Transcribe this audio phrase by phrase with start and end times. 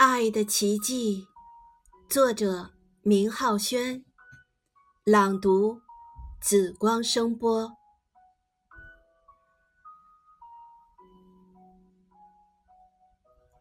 [0.00, 1.26] 爱的奇迹，
[2.08, 2.70] 作者
[3.02, 4.02] 明浩轩，
[5.04, 5.82] 朗读
[6.40, 7.70] 紫光声波。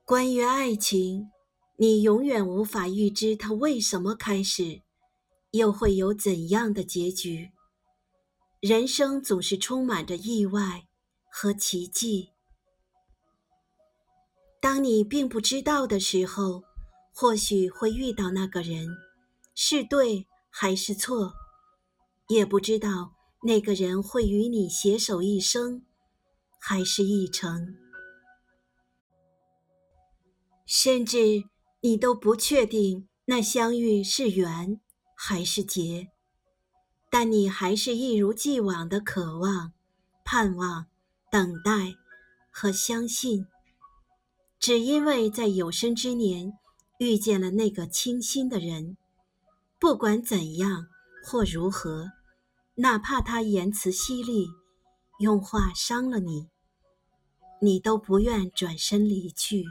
[0.06, 1.30] 关于爱情，
[1.76, 4.82] 你永远无法预知它为什么开始，
[5.52, 7.52] 又会有怎样的结局。
[8.62, 10.88] 人生总是充满着意外
[11.30, 12.32] 和奇迹。
[14.62, 16.64] 当你并不知道的时候，
[17.14, 18.88] 或许会遇到那个人，
[19.56, 21.34] 是对还是错，
[22.28, 25.84] 也不知道那个人会与你携手一生，
[26.60, 27.78] 还是一程，
[30.66, 31.18] 甚至
[31.80, 34.82] 你都不确定那相遇是缘
[35.16, 36.10] 还是劫，
[37.10, 39.72] 但你还是一如既往的渴望、
[40.26, 40.88] 盼望、
[41.32, 41.96] 等待
[42.52, 43.48] 和相信。
[44.60, 46.60] 只因为在有生之年
[47.00, 48.98] 遇见了那个倾心的人，
[49.80, 50.88] 不管怎样
[51.24, 52.12] 或如何，
[52.76, 54.50] 哪怕他言辞犀利，
[55.20, 56.50] 用话伤了你，
[57.62, 59.64] 你都不愿转身离去。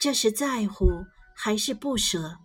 [0.00, 1.04] 这是在乎
[1.36, 2.38] 还是不舍，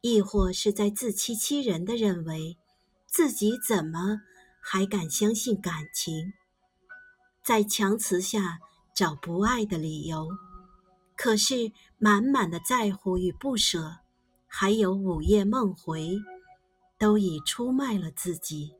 [0.00, 2.58] 亦或是在自欺欺人的认为
[3.06, 4.20] 自己怎么
[4.60, 6.32] 还敢相信感情，
[7.44, 8.58] 在强词下。
[8.98, 10.28] 找不爱的理由，
[11.16, 13.98] 可是满满的在乎与不舍，
[14.48, 16.18] 还有午夜梦回，
[16.98, 18.74] 都已出卖了自己。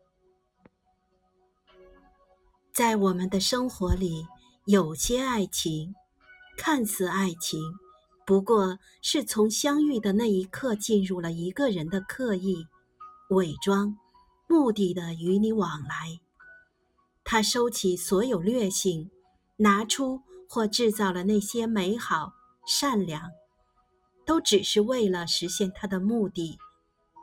[2.73, 4.27] 在我们的生活里，
[4.65, 5.95] 有些爱情
[6.57, 7.63] 看似爱情，
[8.27, 12.67] 不过是从相遇的那一刻进入了一个人的刻意
[13.31, 13.97] 伪装、
[14.49, 16.19] 目的的与你往来。
[17.23, 19.09] 他收起所有劣性。
[19.61, 22.33] 拿出或制造了那些美好、
[22.65, 23.31] 善良，
[24.25, 26.57] 都只是为了实现他的目的，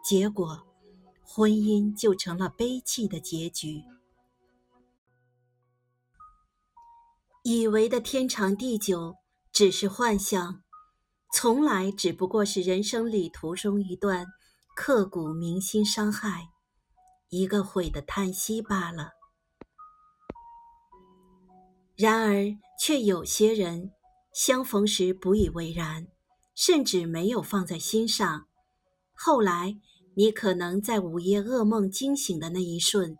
[0.03, 0.67] 结果，
[1.23, 3.83] 婚姻就成了悲泣的结局。
[7.43, 9.15] 以为的天长地久
[9.51, 10.61] 只是幻想，
[11.33, 14.25] 从来只不过是人生旅途中一段
[14.75, 16.49] 刻骨铭心伤害，
[17.29, 19.11] 一个悔的叹息罢了。
[21.95, 23.91] 然而，却有些人
[24.33, 26.07] 相逢时不以为然，
[26.53, 28.47] 甚至没有放在心上。
[29.13, 29.77] 后来，
[30.15, 33.17] 你可能在午夜噩梦惊醒的那一瞬，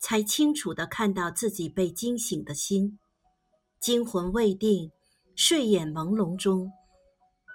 [0.00, 3.00] 才清楚地看到自己被惊醒的心。
[3.80, 4.92] 惊魂未定、
[5.34, 6.70] 睡眼朦胧中，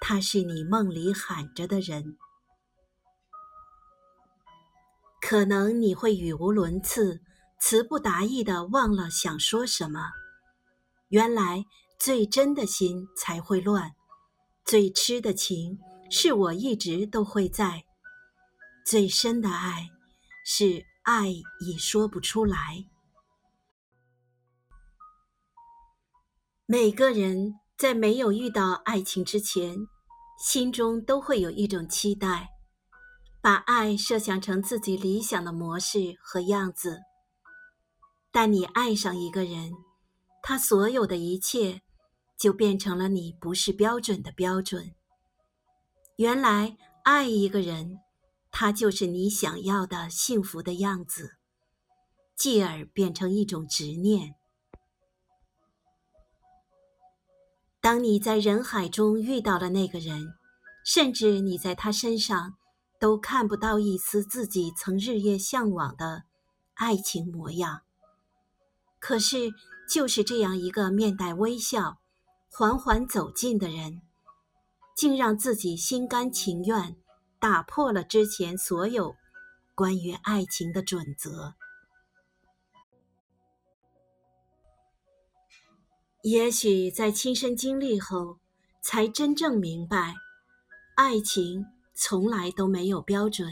[0.01, 2.17] 他是你梦里喊着的人。
[5.21, 7.21] 可能你会语无伦次、
[7.59, 10.09] 词不达意地忘了想说什么。
[11.09, 11.65] 原来
[11.99, 13.95] 最真的心才会乱，
[14.63, 15.79] 最痴的情
[16.11, 17.83] 是我一直都会在，
[18.85, 19.89] 最深的爱
[20.45, 22.85] 是爱已说不出来。
[26.67, 29.75] 每个人在没有遇到爱情之前，
[30.39, 32.49] 心中都会有一种期待，
[33.41, 36.99] 把爱设想成自己理想的模式和样子。
[38.31, 39.88] 但你爱上一个人。
[40.49, 41.83] 他所有的一切，
[42.35, 44.95] 就变成了你不是标准的标准。
[46.15, 47.99] 原来爱一个人，
[48.49, 51.37] 他就是你想要的幸福的样子，
[52.35, 54.33] 继而变成一种执念。
[57.79, 60.33] 当你在人海中遇到了那个人，
[60.83, 62.55] 甚至你在他身上
[62.99, 66.23] 都看不到一丝自己曾日夜向往的
[66.73, 67.81] 爱情模样，
[68.97, 69.51] 可是。
[69.89, 71.99] 就是这样一个面带微笑、
[72.51, 74.01] 缓缓走近的人，
[74.95, 76.95] 竟让自己心甘情愿
[77.39, 79.15] 打破了之前所有
[79.73, 81.55] 关于爱情的准则。
[86.21, 88.37] 也许在亲身经历后，
[88.83, 90.13] 才真正明白，
[90.95, 91.65] 爱情
[91.95, 93.51] 从来都没有标准，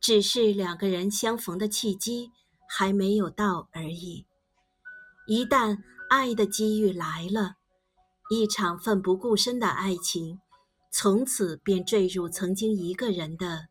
[0.00, 2.32] 只是两个人相逢的契机
[2.66, 4.26] 还没有到而已。
[5.26, 5.78] 一旦
[6.10, 7.54] 爱的机遇来了，
[8.28, 10.38] 一场奋不顾身的爱情，
[10.90, 13.68] 从此便坠入曾经一个人的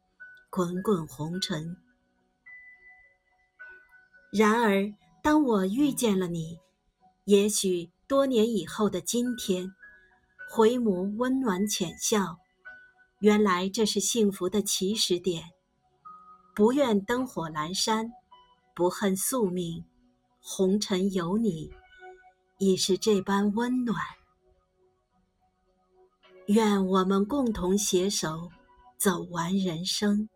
[0.49, 1.77] 滚滚红尘。
[4.31, 4.91] 然而，
[5.21, 6.57] 当我遇见了你，
[7.25, 9.71] 也许多年以后的今天，
[10.49, 12.39] 回眸温暖浅笑，
[13.19, 15.51] 原来这是幸福的起始点。
[16.55, 18.11] 不愿灯火阑珊，
[18.73, 19.85] 不恨宿命。
[20.45, 21.73] 红尘有你，
[22.57, 23.97] 已是这般温暖。
[26.47, 28.51] 愿我们共同携手
[28.97, 30.27] 走完人生。